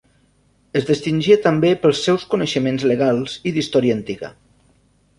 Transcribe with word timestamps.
Es 0.79 0.87
distingia 0.87 1.37
també 1.43 1.71
pels 1.85 2.01
seus 2.07 2.27
coneixements 2.33 2.89
legals 2.95 3.39
i 3.53 3.57
d'història 3.59 3.99
antiga. 4.01 4.37